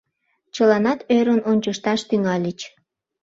[0.55, 2.59] Чыланат ӧрын ончышташ тӱҥальыч.